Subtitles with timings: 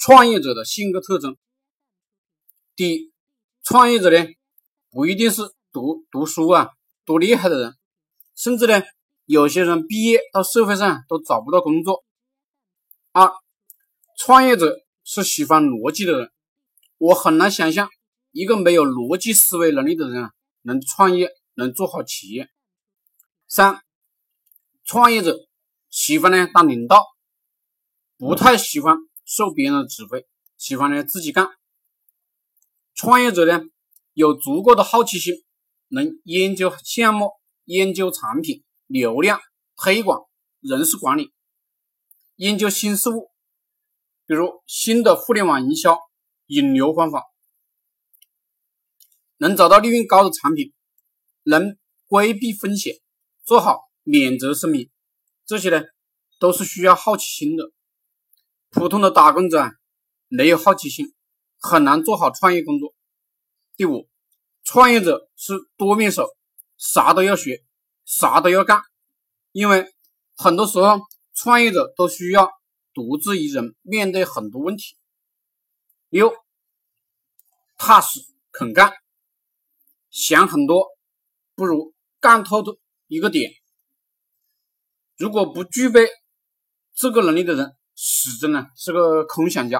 [0.00, 1.36] 创业者的性格特征。
[2.74, 3.12] 第一，
[3.62, 4.26] 创业者呢
[4.90, 5.42] 不一定是
[5.72, 6.70] 读读书啊
[7.04, 7.76] 多厉害的人，
[8.34, 8.82] 甚至呢
[9.26, 12.02] 有些人毕业到社会上都找不到工作。
[13.12, 13.30] 二，
[14.16, 16.32] 创业者是喜欢逻辑的人，
[16.96, 17.90] 我很难想象
[18.30, 20.32] 一个没有逻辑思维能力的人啊
[20.62, 22.48] 能创业能做好企业。
[23.48, 23.82] 三，
[24.82, 25.36] 创业者
[25.90, 27.04] 喜欢呢当领导，
[28.16, 28.96] 不太喜欢。
[29.30, 30.26] 受别人的指挥，
[30.58, 31.50] 喜欢呢自己干。
[32.94, 33.62] 创业者呢
[34.12, 35.44] 有足够的好奇心，
[35.86, 37.30] 能研究项目、
[37.64, 39.40] 研究产品、流量
[39.76, 40.26] 推广、
[40.58, 41.32] 人事管理，
[42.34, 43.30] 研究新事物，
[44.26, 45.96] 比如新的互联网营销、
[46.46, 47.22] 引流方法，
[49.36, 50.72] 能找到利润高的产品，
[51.44, 52.96] 能规避风险，
[53.44, 54.90] 做好免责声明，
[55.46, 55.84] 这些呢
[56.40, 57.70] 都是需要好奇心的。
[58.70, 59.72] 普通的打工者
[60.28, 61.12] 没有好奇心，
[61.58, 62.94] 很难做好创业工作。
[63.76, 64.08] 第五，
[64.62, 66.28] 创业者是多面手，
[66.76, 67.64] 啥都要学，
[68.04, 68.80] 啥都要干。
[69.50, 69.92] 因为
[70.36, 71.00] 很多时候，
[71.34, 72.48] 创业者都需要
[72.94, 74.96] 独自一人面对很多问题。
[76.08, 76.32] 六，
[77.76, 78.20] 踏实
[78.52, 78.92] 肯干，
[80.10, 80.86] 想很多
[81.56, 82.78] 不如干透的
[83.08, 83.50] 一个点。
[85.16, 86.08] 如果不具备
[86.94, 89.78] 这个能力的人，始终呢是个空想家。